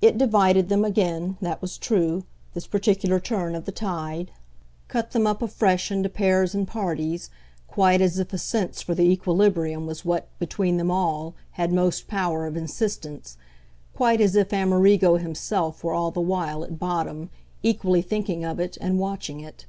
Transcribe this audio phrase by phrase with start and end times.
[0.00, 2.24] It divided them again, that was true,
[2.54, 4.30] this particular turn of the tide
[4.88, 7.28] cut them up afresh into pairs and parties;
[7.66, 12.08] quite as if a sense for the equilibrium was what, between them all, had most
[12.08, 13.36] power of insistence;
[13.94, 17.28] quite as if Amerigo himself were all the while, at bottom,
[17.62, 19.66] equally thinking of it and watching it.